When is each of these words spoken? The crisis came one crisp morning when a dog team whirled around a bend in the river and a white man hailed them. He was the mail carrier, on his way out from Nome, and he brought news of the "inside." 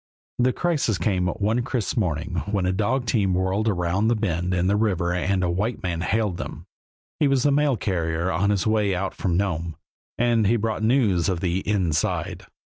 The 0.39 0.51
crisis 0.51 0.97
came 0.97 1.27
one 1.27 1.61
crisp 1.61 1.95
morning 1.95 2.37
when 2.49 2.65
a 2.65 2.71
dog 2.73 3.05
team 3.05 3.35
whirled 3.35 3.67
around 3.67 4.09
a 4.09 4.15
bend 4.15 4.51
in 4.51 4.65
the 4.65 4.75
river 4.75 5.13
and 5.13 5.43
a 5.43 5.49
white 5.51 5.83
man 5.83 6.01
hailed 6.01 6.37
them. 6.37 6.65
He 7.19 7.27
was 7.27 7.43
the 7.43 7.51
mail 7.51 7.77
carrier, 7.77 8.31
on 8.31 8.49
his 8.49 8.65
way 8.65 8.95
out 8.95 9.13
from 9.13 9.37
Nome, 9.37 9.75
and 10.17 10.47
he 10.47 10.55
brought 10.55 10.81
news 10.81 11.29
of 11.29 11.39
the 11.39 11.59
"inside." 11.69 12.47